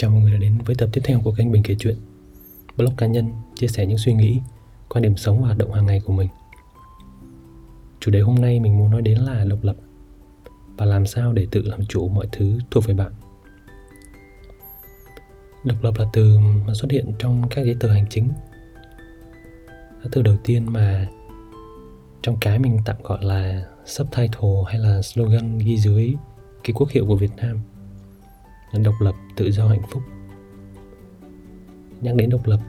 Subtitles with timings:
[0.00, 1.96] Chào mọi người đã đến với tập tiếp theo của kênh Bình kể chuyện.
[2.76, 4.40] Blog cá nhân chia sẻ những suy nghĩ,
[4.88, 6.28] quan điểm sống và hoạt động hàng ngày của mình.
[8.00, 9.76] Chủ đề hôm nay mình muốn nói đến là độc lập
[10.76, 13.12] Và làm sao để tự làm chủ mọi thứ thuộc về bạn.
[15.64, 18.28] Độc lập là từ mà xuất hiện trong các giấy tờ hành chính.
[20.02, 21.08] Là từ đầu tiên mà
[22.22, 26.14] trong cái mình tạm gọi là subtitle hay là slogan ghi dưới
[26.64, 27.60] cái quốc hiệu của Việt Nam
[28.72, 30.02] là độc lập, tự do, hạnh phúc.
[32.00, 32.60] Nhắc đến độc lập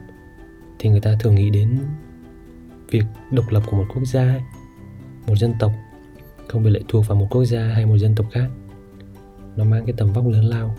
[0.78, 1.78] thì người ta thường nghĩ đến
[2.90, 4.40] việc độc lập của một quốc gia,
[5.26, 5.72] một dân tộc
[6.48, 8.48] không bị lệ thuộc vào một quốc gia hay một dân tộc khác.
[9.56, 10.76] Nó mang cái tầm vóc lớn lao.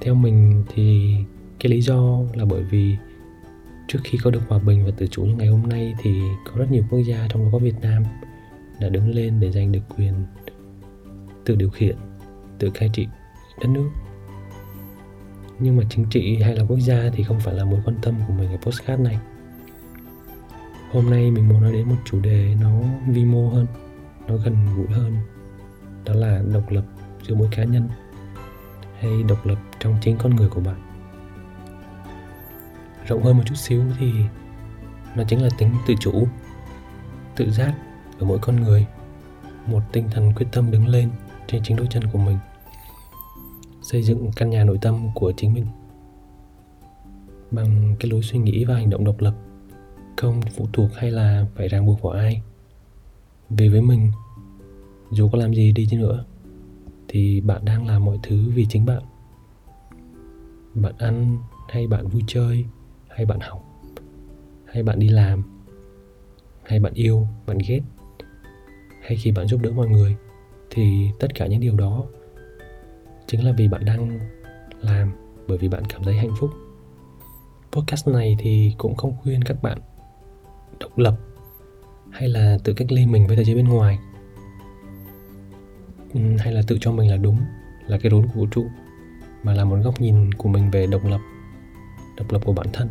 [0.00, 1.14] Theo mình thì
[1.60, 2.96] cái lý do là bởi vì
[3.88, 6.58] trước khi có được hòa bình và tự chủ như ngày hôm nay thì có
[6.58, 8.02] rất nhiều quốc gia trong đó có Việt Nam
[8.80, 10.14] đã đứng lên để giành được quyền
[11.44, 11.96] tự điều khiển,
[12.58, 13.06] tự cai trị
[13.60, 13.90] đất nước.
[15.58, 18.14] Nhưng mà chính trị hay là quốc gia thì không phải là mối quan tâm
[18.26, 19.18] của mình ở postcard này.
[20.90, 23.66] Hôm nay mình muốn nói đến một chủ đề nó vi mô hơn,
[24.28, 25.16] nó gần gũi hơn.
[26.04, 26.84] Đó là độc lập
[27.22, 27.88] giữa mỗi cá nhân
[28.98, 30.92] hay độc lập trong chính con người của bạn
[33.06, 34.12] rộng hơn một chút xíu thì
[35.14, 36.26] nó chính là tính tự chủ
[37.36, 37.74] tự giác
[38.18, 38.86] ở mỗi con người
[39.66, 41.10] một tinh thần quyết tâm đứng lên
[41.46, 42.38] trên chính đôi chân của mình
[43.82, 45.66] xây dựng căn nhà nội tâm của chính mình
[47.52, 49.34] bằng cái lối suy nghĩ và hành động độc lập,
[50.16, 52.42] không phụ thuộc hay là phải ràng buộc vào ai.
[53.50, 54.10] Về với mình,
[55.10, 56.24] dù có làm gì đi chứ nữa,
[57.08, 59.02] thì bạn đang làm mọi thứ vì chính bạn.
[60.74, 61.38] Bạn ăn
[61.68, 62.64] hay bạn vui chơi,
[63.08, 63.64] hay bạn học,
[64.64, 65.42] hay bạn đi làm,
[66.62, 67.80] hay bạn yêu, bạn ghét,
[69.02, 70.16] hay khi bạn giúp đỡ mọi người,
[70.70, 72.04] thì tất cả những điều đó
[73.32, 74.18] chính là vì bạn đang
[74.80, 75.12] làm,
[75.48, 76.50] bởi vì bạn cảm thấy hạnh phúc.
[77.72, 79.78] Podcast này thì cũng không khuyên các bạn
[80.80, 81.16] độc lập
[82.10, 83.98] hay là tự cách ly mình với thế giới bên ngoài.
[86.14, 87.36] Ừ, hay là tự cho mình là đúng,
[87.86, 88.66] là cái rốn của vũ trụ,
[89.42, 91.20] mà là một góc nhìn của mình về độc lập
[92.16, 92.88] độc lập của bản thân.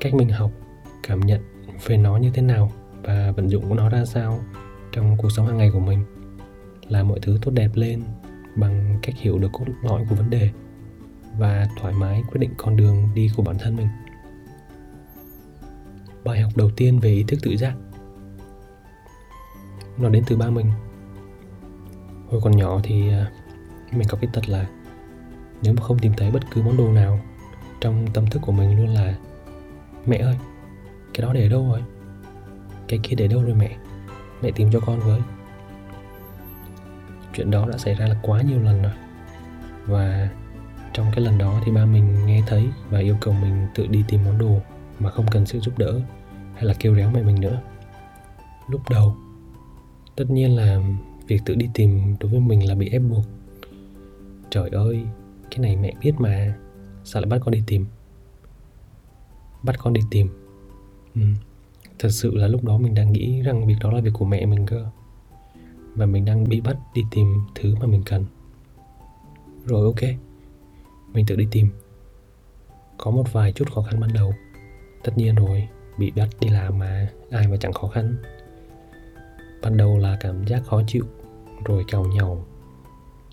[0.00, 0.50] Cách mình học,
[1.02, 1.40] cảm nhận
[1.86, 4.40] về nó như thế nào và vận dụng của nó ra sao
[4.92, 6.04] trong cuộc sống hàng ngày của mình
[6.88, 8.02] là mọi thứ tốt đẹp lên
[8.56, 10.50] bằng cách hiểu được cốt lõi của vấn đề
[11.38, 13.88] và thoải mái quyết định con đường đi của bản thân mình.
[16.24, 17.74] Bài học đầu tiên về ý thức tự giác.
[19.98, 20.70] Nó đến từ ba mình.
[22.28, 23.30] Hồi còn nhỏ thì à,
[23.92, 24.66] mình có cái tật là
[25.62, 27.20] nếu mà không tìm thấy bất cứ món đồ nào
[27.80, 29.14] trong tâm thức của mình luôn là,
[30.06, 30.36] mẹ ơi,
[31.14, 31.82] cái đó để đâu rồi?
[32.88, 33.76] Cái kia để đâu rồi mẹ?
[34.42, 35.20] Mẹ tìm cho con với
[37.32, 38.92] chuyện đó đã xảy ra là quá nhiều lần rồi.
[39.86, 40.28] Và
[40.92, 44.04] trong cái lần đó thì ba mình nghe thấy và yêu cầu mình tự đi
[44.08, 44.60] tìm món đồ
[44.98, 46.00] mà không cần sự giúp đỡ
[46.54, 47.60] hay là kêu réo mẹ mình nữa.
[48.68, 49.16] Lúc đầu,
[50.16, 50.80] tất nhiên là
[51.26, 53.24] việc tự đi tìm đối với mình là bị ép buộc.
[54.50, 55.02] Trời ơi,
[55.50, 56.54] cái này mẹ biết mà,
[57.04, 57.86] sao lại bắt con đi tìm?
[59.62, 60.28] Bắt con đi tìm?
[61.14, 61.22] Ừ.
[61.98, 64.46] thật sự là lúc đó mình đang nghĩ rằng việc đó là việc của mẹ
[64.46, 64.86] mình cơ
[65.94, 68.24] và mình đang bị bắt đi tìm thứ mà mình cần.
[69.66, 70.10] Rồi, ok.
[71.12, 71.68] Mình tự đi tìm.
[72.98, 74.34] Có một vài chút khó khăn ban đầu.
[75.04, 78.16] Tất nhiên rồi, bị bắt đi làm mà, ai mà chẳng khó khăn.
[79.62, 81.04] Ban đầu là cảm giác khó chịu,
[81.64, 82.44] rồi cào nhau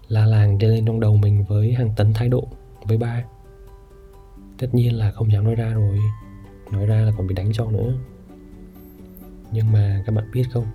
[0.10, 2.48] la làng dâng lên trong đầu mình với hàng tấn thái độ,
[2.84, 3.24] với ba.
[4.58, 6.00] Tất nhiên là không dám nói ra rồi.
[6.72, 7.94] Nói ra là còn bị đánh cho nữa.
[9.52, 10.66] Nhưng mà các bạn biết không?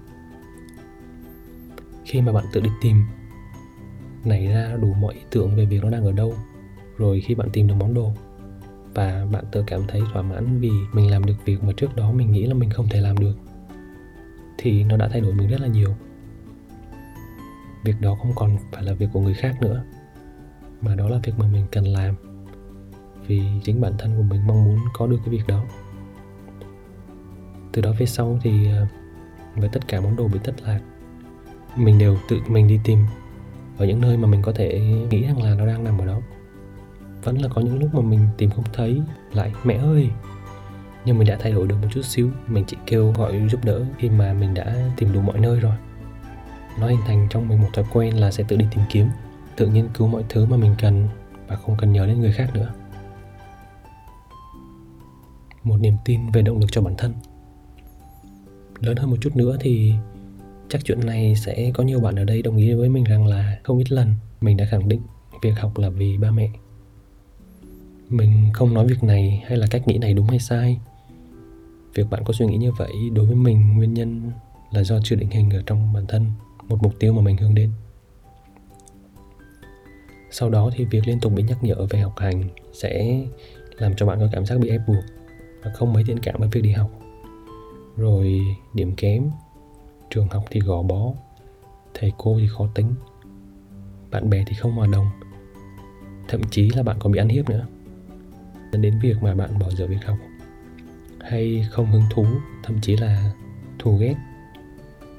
[2.14, 3.04] Khi mà bạn tự đi tìm.
[4.24, 6.34] Nảy ra đủ mọi ý tưởng về việc nó đang ở đâu,
[6.96, 8.12] rồi khi bạn tìm được món đồ.
[8.94, 12.12] Và bạn tự cảm thấy thỏa mãn vì mình làm được việc mà trước đó
[12.12, 13.34] mình nghĩ là mình không thể làm được,
[14.58, 15.94] thì nó đã thay đổi mình rất là nhiều.
[17.84, 19.84] Việc đó không còn phải là việc của người khác nữa,
[20.80, 22.14] mà đó là việc mà mình cần làm,
[23.26, 25.64] vì chính bản thân của mình mong muốn có được cái việc đó.
[27.72, 28.86] Từ đó về sau thì ờ,
[29.56, 30.80] với tất cả món đồ bị thất lạc
[31.76, 32.98] mình đều tự mình đi tìm
[33.78, 34.80] ở những nơi mà mình có thể
[35.10, 36.20] nghĩ rằng là nó đang nằm ở đó.
[37.22, 39.00] Vẫn là có những lúc mà mình tìm không thấy,
[39.32, 40.10] lại mẹ ơi!
[41.04, 43.84] Nhưng mình đã thay đổi được một chút xíu, mình chỉ kêu gọi giúp đỡ
[43.98, 45.74] khi mà mình đã tìm đủ mọi nơi rồi.
[46.80, 49.08] Nó hình thành trong mình một thói quen là sẽ tự đi tìm kiếm,
[49.56, 51.08] tự nghiên cứu mọi thứ mà mình cần
[51.46, 52.72] và không cần nhờ đến người khác nữa.
[55.62, 57.14] Một niềm tin về động lực cho bản thân.
[58.80, 59.94] Lớn hơn một chút nữa thì
[60.68, 63.58] chắc chuyện này sẽ có nhiều bạn ở đây đồng ý với mình rằng là
[63.62, 65.00] không ít lần mình đã khẳng định
[65.42, 66.50] việc học là vì ba mẹ.
[68.08, 70.78] Mình không nói việc này hay là cách nghĩ này đúng hay sai.
[71.94, 74.30] Việc bạn có suy nghĩ như vậy đối với mình nguyên nhân
[74.72, 76.26] là do chưa định hình ở trong bản thân
[76.68, 77.70] một mục tiêu mà mình hướng đến.
[80.30, 83.22] Sau đó thì việc liên tục bị nhắc nhở về học hành sẽ
[83.78, 85.04] làm cho bạn có cảm giác bị ép buộc
[85.62, 86.90] và không mấy thiện cảm với việc đi học.
[87.96, 88.40] Rồi
[88.74, 89.30] điểm kém
[90.14, 91.12] trường học thì gò bó,
[91.94, 92.94] thầy cô thì khó tính,
[94.10, 95.06] bạn bè thì không hòa đồng,
[96.28, 97.66] thậm chí là bạn còn bị ăn hiếp nữa.
[98.72, 100.16] Dẫn đến việc mà bạn bỏ dở việc học,
[101.20, 102.26] hay không hứng thú,
[102.62, 103.32] thậm chí là
[103.78, 104.14] thù ghét.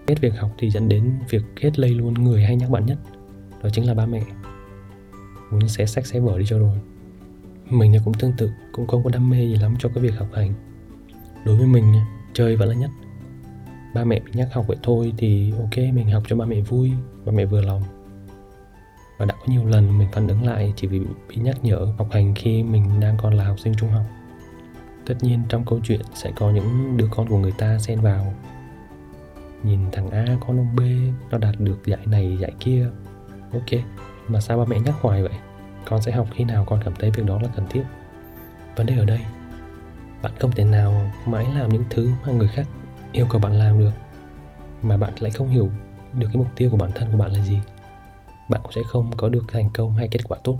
[0.07, 2.97] Ghét việc học thì dẫn đến việc ghét lây luôn người hay nhắc bạn nhất,
[3.63, 4.23] đó chính là ba mẹ.
[5.51, 6.77] Muốn xé sách xé vở đi cho rồi.
[7.69, 10.13] Mình thì cũng tương tự, cũng không có đam mê gì lắm cho cái việc
[10.17, 10.53] học hành.
[11.45, 11.93] Đối với mình
[12.33, 12.89] chơi vẫn là nhất
[13.95, 16.91] ba mẹ mình nhắc học vậy thôi thì ok, mình học cho ba mẹ vui.
[17.25, 17.83] Ba mẹ vừa lòng.
[19.17, 20.99] Và đã có nhiều lần mình phản ứng lại chỉ vì
[21.29, 24.03] bị nhắc nhở học hành khi mình đang còn là học sinh trung học.
[25.05, 28.33] Tất nhiên trong câu chuyện sẽ có những đứa con của người ta xen vào.
[29.63, 30.81] Nhìn thằng A con ông B
[31.31, 32.89] nó đạt được giải này, giải kia.
[33.53, 33.81] Ok,
[34.27, 35.33] mà sao ba mẹ nhắc hoài vậy?
[35.85, 37.83] Con sẽ học khi nào con cảm thấy việc đó là cần thiết?
[38.75, 39.19] Vấn đề ở đây,
[40.21, 42.67] bạn không thể nào mãi làm những thứ mà người khác
[43.15, 43.91] yêu cầu bạn làm được
[44.81, 45.69] mà bạn lại không hiểu
[46.13, 47.59] được cái mục tiêu của bản thân của bạn là gì,
[48.49, 50.57] bạn cũng sẽ không có được thành công hay kết quả tốt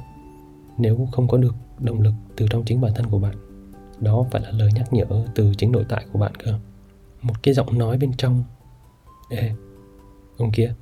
[0.78, 3.36] nếu không có được động lực từ trong chính bản thân của bạn.
[4.00, 5.06] Đó phải là lời nhắc nhở
[5.36, 6.60] từ chính nội tại của bạn cơ.
[7.22, 8.44] Một cái giọng nói bên trong,
[9.30, 9.52] ê,
[10.38, 10.74] ông kia,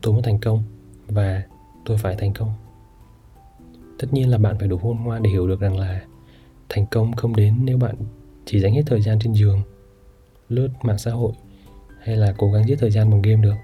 [0.00, 0.62] tôi muốn thành công
[1.06, 1.42] và
[1.84, 2.52] tôi phải thành công.
[3.98, 6.02] Tất nhiên là bạn phải đủ khôn ngoan để hiểu được rằng là
[6.68, 7.94] thành công không đến nếu bạn
[8.44, 9.62] chỉ dành hết thời gian trên giường
[10.50, 11.32] lướt mạng xã hội
[12.00, 13.54] hay là cố gắng giết thời gian bằng game được.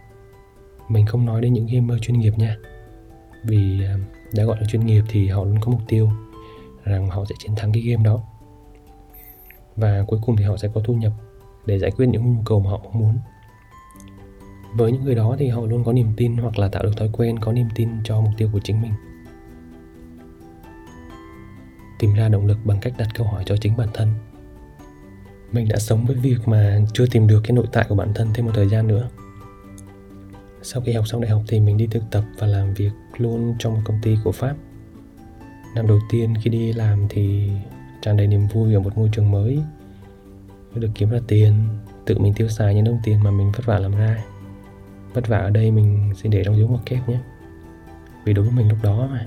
[0.88, 2.56] Mình không nói đến những gamer chuyên nghiệp nha.
[3.44, 3.97] Vì à,
[4.35, 6.11] đã gọi là chuyên nghiệp thì họ luôn có mục tiêu
[6.85, 8.23] rằng họ sẽ chiến thắng cái game đó.
[9.77, 11.12] Và cuối cùng thì họ sẽ có thu nhập
[11.67, 13.19] để giải quyết những nhu cầu mà họ mong muốn.
[14.75, 17.11] Với những người đó thì họ luôn có niềm tin hoặc là tạo được thói
[17.12, 18.93] quen, có niềm tin cho mục tiêu của chính mình.
[21.99, 24.09] Tìm ra động lực bằng cách đặt câu hỏi cho chính bản thân
[25.52, 28.28] mình đã sống với việc mà chưa tìm được cái nội tại của bản thân
[28.34, 29.08] thêm một thời gian nữa.
[30.62, 33.54] Sau khi học xong đại học thì mình đi thực tập và làm việc luôn
[33.58, 34.54] trong một công ty của pháp.
[35.75, 37.50] Năm đầu tiên khi đi làm thì
[38.02, 39.58] tràn đầy niềm vui ở một môi trường mới.
[40.75, 41.54] Được kiếm ra tiền,
[42.04, 44.25] tự mình tiêu xài những đồng tiền mà mình vất vả làm ra.
[45.12, 47.19] Vất vả ở đây mình xin để trong dấu ngoặc kép nhé.
[48.25, 49.26] Vì đối với mình lúc đó mà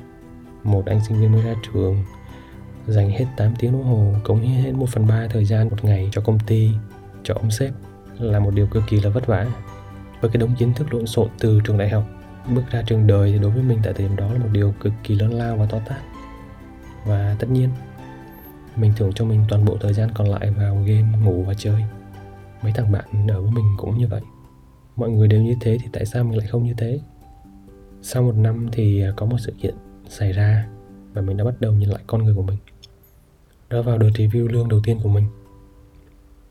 [0.63, 2.03] một anh sinh viên mới ra trường
[2.89, 5.85] dành hết 8 tiếng đồng hồ, cống hiến hết 1 phần 3 thời gian một
[5.85, 6.71] ngày cho công ty,
[7.23, 7.73] cho ông sếp
[8.19, 9.47] là một điều cực kỳ là vất vả.
[10.21, 12.03] Với cái đống kiến thức lộn xộn từ trường đại học,
[12.55, 14.73] bước ra trường đời thì đối với mình tại thời điểm đó là một điều
[14.79, 16.01] cực kỳ lớn lao và to tát.
[17.05, 17.69] Và tất nhiên,
[18.75, 21.83] mình thưởng cho mình toàn bộ thời gian còn lại vào game, ngủ và chơi.
[22.61, 24.21] Mấy thằng bạn ở với mình cũng như vậy.
[24.95, 26.99] Mọi người đều như thế thì tại sao mình lại không như thế?
[28.01, 29.75] Sau một năm thì à, có một sự kiện
[30.09, 30.67] xảy ra
[31.13, 32.57] và mình đã bắt đầu nhìn lại con người của mình
[33.69, 35.25] đó vào đợt review lương đầu tiên của mình.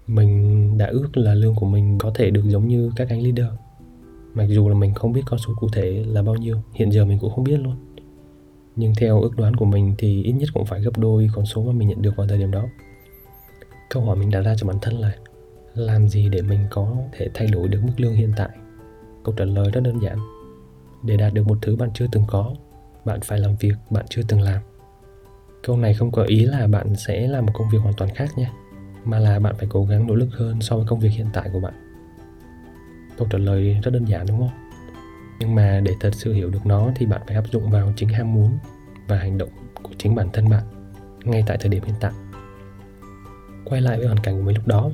[0.07, 3.47] Mình đã ước là lương của mình có thể được giống như các anh leader.
[4.35, 7.05] Mặc dù là mình không biết con số cụ thể là bao nhiêu, hiện giờ
[7.05, 7.75] mình cũng không biết luôn.
[8.77, 11.63] Nhưng theo ước đoán của mình thì ít nhất cũng phải gấp đôi con số
[11.63, 12.65] mà mình nhận được vào thời điểm đó.
[13.91, 15.15] Câu hỏi mình đặt ra cho bản thân là,
[15.75, 18.49] làm gì để mình có thể thay đổi được mức lương hiện tại?
[19.25, 20.19] Câu trả lời rất đơn giản.
[21.03, 22.55] Để đạt được một thứ bạn chưa từng có,
[23.05, 24.63] bạn phải làm việc bạn chưa từng làm
[25.63, 28.39] câu này không có ý là bạn sẽ làm một công việc hoàn toàn khác
[28.39, 28.51] nhé,
[29.05, 31.51] mà là bạn phải cố gắng nỗ lực hơn so với công việc hiện tại
[31.53, 31.75] của bạn.
[33.19, 34.69] Câu trả lời rất đơn giản đúng không?
[35.41, 38.09] Nhưng mà để thật sự hiểu được nó thì bạn phải áp dụng vào chính
[38.09, 38.59] ham muốn
[39.09, 39.49] và hành động
[39.83, 40.63] của chính bản thân bạn
[41.25, 42.13] ngay tại thời điểm hiện tại.
[43.65, 44.91] Quay lại với hoàn cảnh của mình lúc đó.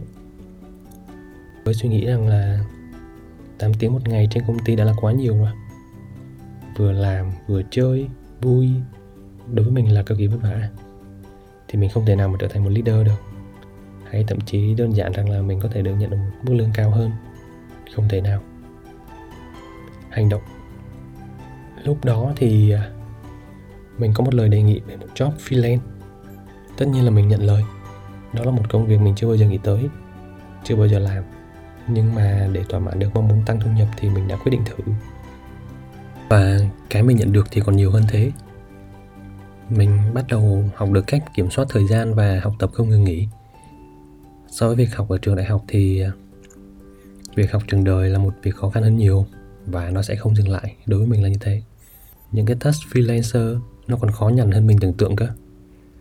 [1.64, 2.64] Với suy nghĩ rằng là
[3.58, 5.52] 8 tiếng một ngày trên công ty đã là quá nhiều rồi.
[6.76, 8.08] Vừa làm, vừa chơi,
[8.40, 8.70] vui
[9.52, 10.68] đối với mình là cực kỳ vất vả.
[11.68, 13.20] Thì mình không thể nào mà trở thành một leader được.
[14.10, 16.54] Hay thậm chí đơn giản rằng là mình có thể được nhận được một mức
[16.54, 17.10] lương cao hơn.
[17.94, 18.40] Không thể nào.
[20.10, 20.42] Hành động.
[21.84, 22.90] Lúc đó thì à,
[23.98, 25.78] mình có một lời đề nghị về một job freelance.
[26.76, 27.64] Tất nhiên là mình nhận lời.
[28.32, 29.88] Đó là một công việc mình chưa bao giờ nghĩ tới,
[30.64, 31.24] chưa bao giờ làm.
[31.88, 34.50] Nhưng mà để thỏa mãn được mong muốn tăng thu nhập thì mình đã quyết
[34.50, 34.92] định thử.
[36.28, 36.58] Và
[36.90, 38.32] cái mình nhận được thì còn nhiều hơn thế
[39.70, 43.04] mình bắt đầu học được cách kiểm soát thời gian và học tập không ngừng
[43.04, 43.28] nghỉ.
[44.48, 46.10] So với việc học ở trường đại học thì à,
[47.34, 49.26] việc học trường đời là một việc khó khăn hơn nhiều
[49.66, 51.62] và nó sẽ không dừng lại đối với mình là như thế.
[52.32, 55.28] Những cái task freelancer nó còn khó nhằn hơn mình tưởng tượng cơ.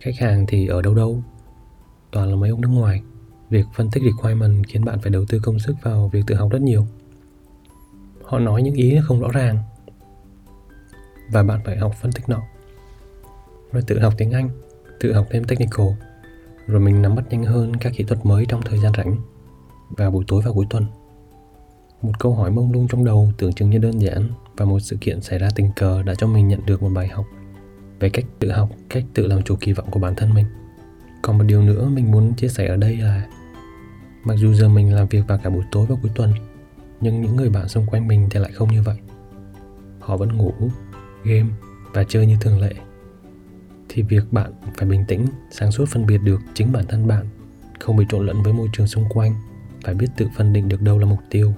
[0.00, 1.22] Khách hàng thì ở đâu đâu,
[2.10, 3.02] toàn là mấy ông nước ngoài.
[3.50, 6.50] Việc phân tích requirement khiến bạn phải đầu tư công sức vào việc tự học
[6.50, 6.86] rất nhiều.
[8.24, 9.58] Họ nói những ý không rõ ràng
[11.30, 12.42] và bạn phải học phân tích nó
[13.74, 14.50] rồi tự học tiếng anh
[15.00, 15.86] tự học thêm technical
[16.66, 19.16] rồi mình nắm bắt nhanh hơn các kỹ thuật mới trong thời gian rảnh
[19.90, 20.86] vào buổi tối và cuối tuần
[22.02, 24.96] một câu hỏi mông lung trong đầu tưởng chừng như đơn giản và một sự
[25.00, 27.24] kiện xảy ra tình cờ đã cho mình nhận được một bài học
[28.00, 30.46] về cách tự học, cách tự làm chủ kỳ vọng của bản thân mình.
[31.22, 33.26] Còn một điều nữa mình muốn chia sẻ ở đây là
[34.24, 36.32] mặc dù giờ mình làm việc vào cả buổi tối và cuối tuần,
[37.00, 38.96] nhưng những người bạn xung quanh mình thì lại không như vậy.
[40.00, 40.52] Họ vẫn ngủ,
[41.24, 41.48] game
[41.92, 42.72] và chơi như thường lệ.
[43.94, 47.26] Thì việc bạn phải bình tĩnh, sáng suốt phân biệt được chính bản thân bạn,
[47.80, 49.34] không bị trộn lẫn với môi trường xung quanh,
[49.84, 51.54] phải biết tự phân định được đâu là mục tiêu,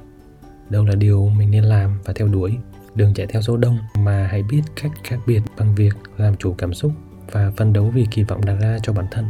[0.70, 2.56] đâu là điều mình nên làm và theo đuổi.
[2.94, 6.54] Đừng chạy theo số đông mà hãy biết cách khác biệt bằng việc làm chủ
[6.54, 6.92] cảm xúc
[7.30, 9.26] và phân đấu vì kỳ vọng đặt ra cho bản thân.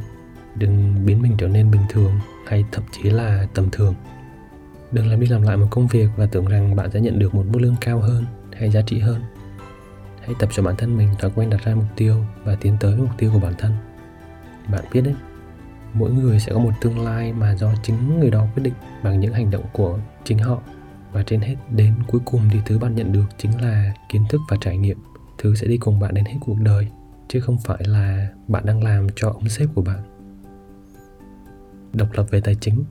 [0.54, 2.12] Đừng biến mình trở nên bình thường
[2.46, 3.94] hay thậm chí là tầm thường.
[4.92, 7.34] Đừng làm đi làm lại một công việc và tưởng rằng bạn sẽ nhận được
[7.34, 9.20] một mức lương cao hơn hay giá trị hơn
[10.26, 12.96] hãy tập cho bản thân mình thói quen đặt ra mục tiêu và tiến tới
[12.96, 13.72] mục tiêu của bản thân.
[14.68, 15.14] Bạn biết đấy,
[15.92, 19.20] mỗi người sẽ có một tương lai mà do chính người đó quyết định bằng
[19.20, 20.62] những hành động của chính họ.
[21.12, 24.40] Và trên hết, đến cuối cùng thì thứ bạn nhận được chính là kiến thức
[24.48, 24.98] và trải nghiệm.
[25.38, 26.88] Thứ sẽ đi cùng bạn đến hết cuộc đời,
[27.28, 30.02] chứ không phải là bạn đang làm cho ông sếp của bạn.
[31.92, 32.84] Độc lập về tài chính.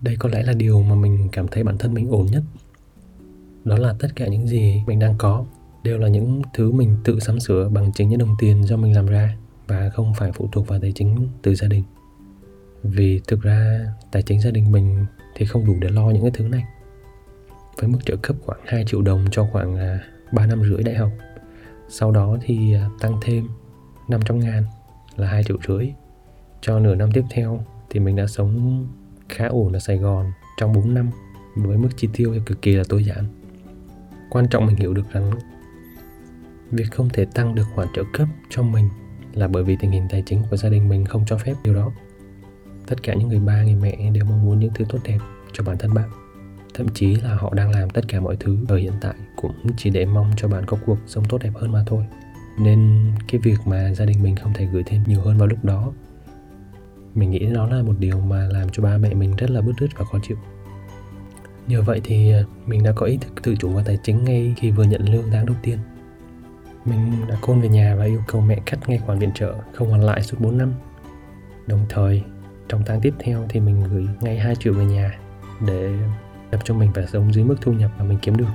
[0.00, 2.42] Đây có lẽ là điều mà mình cảm thấy bản thân mình ổn nhất.
[3.64, 5.44] Đó là tất cả những gì mình đang có
[5.88, 8.96] đều là những thứ mình tự sắm sửa bằng chính những đồng tiền do mình
[8.96, 11.84] làm ra và không phải phụ thuộc vào tài chính từ gia đình.
[12.82, 16.30] Vì thực ra, tài chính gia đình mình thì không đủ để lo những cái
[16.34, 16.64] thứ này.
[17.76, 20.00] Với mức trợ cấp khoảng 2 triệu đồng cho khoảng à,
[20.32, 21.10] 3 năm rưỡi đại học,
[21.88, 23.48] sau đó thì à, tăng thêm
[24.08, 24.64] 500 ngàn
[25.16, 25.88] là 2 triệu rưỡi.
[26.60, 28.86] Cho nửa năm tiếp theo thì mình đã sống
[29.28, 31.10] khá ổn ở Sài Gòn trong 4 năm
[31.56, 33.24] với mức chi tiêu cực kỳ là tối giản.
[34.30, 35.32] Quan trọng mình hiểu được rằng
[36.70, 38.88] việc không thể tăng được khoản trợ cấp cho mình
[39.34, 41.74] là bởi vì tình hình tài chính của gia đình mình không cho phép điều
[41.74, 41.92] đó.
[42.86, 45.18] Tất cả những người ba, người mẹ đều mong muốn những thứ tốt đẹp
[45.52, 46.10] cho bản thân bạn.
[46.74, 49.90] Thậm chí là họ đang làm tất cả mọi thứ ở hiện tại cũng chỉ
[49.90, 52.04] để mong cho bạn có cuộc sống tốt đẹp hơn mà thôi.
[52.58, 55.64] Nên cái việc mà gia đình mình không thể gửi thêm nhiều hơn vào lúc
[55.64, 55.92] đó,
[57.14, 59.72] mình nghĩ nó là một điều mà làm cho ba mẹ mình rất là bứt
[59.80, 60.36] rứt và khó chịu.
[61.66, 62.32] Nhờ vậy thì
[62.66, 65.30] mình đã có ý thức tự chủ và tài chính ngay khi vừa nhận lương
[65.30, 65.78] tháng đầu tiên
[66.84, 69.88] mình đã côn về nhà và yêu cầu mẹ cắt ngay khoản viện trợ, không
[69.88, 70.72] hoàn lại suốt 4 năm.
[71.66, 72.22] Đồng thời,
[72.68, 75.18] trong tháng tiếp theo thì mình gửi ngay 2 triệu về nhà
[75.66, 75.94] để
[76.50, 78.48] tập cho mình phải sống dưới mức thu nhập mà mình kiếm được.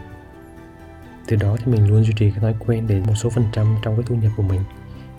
[1.27, 3.75] Từ đó thì mình luôn duy trì cái thói quen để một số phần trăm
[3.83, 4.61] trong cái thu nhập của mình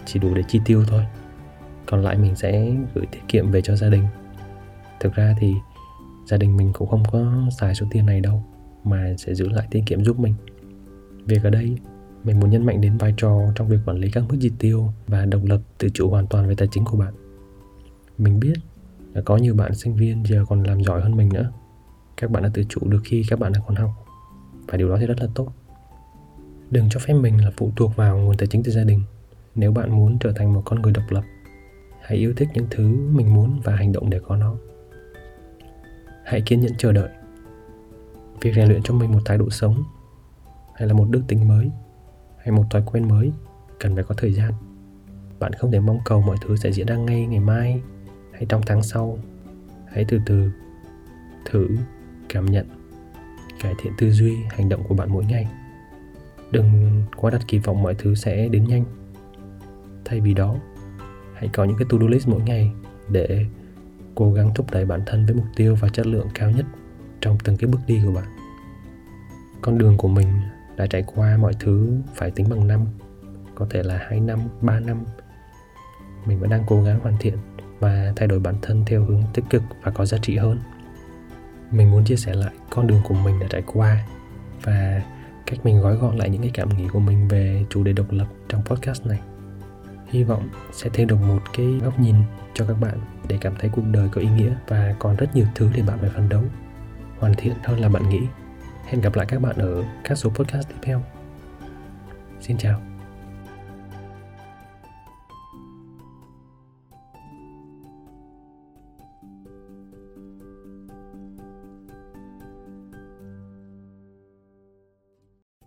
[0.07, 1.07] chỉ đủ để chi tiêu thôi.
[1.87, 4.07] Còn lại mình sẽ gửi tiết kiệm về cho gia đình.
[5.01, 5.55] Thực ra thì
[6.27, 8.45] gia đình mình cũng không có xài số tiền này đâu,
[8.85, 10.35] mà sẽ giữ lại tiết kiệm giúp mình.
[11.27, 11.77] Việc ở đây
[12.25, 14.89] mình muốn nhấn mạnh đến vai trò trong việc quản lý các mức chi tiêu
[15.07, 17.15] và độc lập tự chủ hoàn toàn về tài chính của bạn.
[18.19, 18.55] Mình biết
[19.13, 21.53] là có nhiều bạn sinh viên giờ còn làm giỏi hơn mình nữa.
[22.17, 23.91] Các bạn đã tự chủ được khi các bạn đang còn học,
[24.67, 25.53] và điều đó thì rất là tốt.
[26.71, 29.03] Đừng cho phép mình là phụ thuộc vào nguồn tài chính từ gia đình.
[29.55, 31.25] Nếu bạn muốn trở thành một con người độc lập,
[32.01, 34.57] hãy yêu thích những thứ mình muốn và hành động để có nó.
[36.25, 37.09] Hãy kiên nhẫn chờ đợi.
[38.41, 39.83] Việc rèn luyện cho mình một thái độ sống
[40.75, 41.71] hay là một đức tính mới
[42.45, 43.33] hay một thói quen mới,
[43.81, 44.53] cần phải có thời gian.
[45.39, 47.83] Bạn không thể mong cầu mọi thứ sẽ diễn ra ngay ngày mai,
[48.33, 49.19] hay trong tháng sau.
[49.87, 50.51] Hãy từ từ
[51.45, 51.69] thử
[52.29, 52.67] cảm nhận,
[53.61, 55.49] cải thiện tư duy, hành động của bạn mỗi ngày.
[56.51, 58.85] Đừng quá đặt kỳ vọng mọi thứ sẽ đến nhanh.
[60.05, 60.57] Thay vì đó,
[61.35, 62.73] hãy có những cái to-do list mỗi ngày
[63.09, 63.47] để
[64.15, 66.67] cố gắng thúc đẩy bản thân với mục tiêu và chất lượng cao nhất
[67.21, 68.25] trong từng cái bước đi của bạn.
[69.61, 70.29] Con đường của mình
[70.77, 72.87] đã trải qua mọi thứ phải tính bằng năm
[73.55, 75.05] có thể là 2 năm, 3 năm.
[76.27, 77.39] Mình vẫn đang cố gắng hoàn thiện
[77.81, 80.59] và thay đổi bản thân theo hướng tích cực và có giá trị hơn.
[81.71, 84.05] Mình muốn chia sẻ lại con đường của mình đã trải qua
[84.63, 85.03] và
[85.47, 88.07] cách mình gói gọn lại những cái cảm nghĩ của mình về chủ đề độc
[88.11, 89.21] lập trong podcast này.
[90.07, 92.17] Hy vọng sẽ thêm được một cái góc nhìn
[92.55, 95.47] cho các bạn để cảm thấy cuộc đời có ý nghĩa và còn rất nhiều
[95.55, 96.43] thứ để bạn phải phấn đấu.
[97.19, 98.21] Hoàn thiện hơn là bạn nghĩ
[98.87, 101.03] hẹn gặp lại các bạn ở các số podcast tiếp theo.
[102.41, 102.94] Xin chào.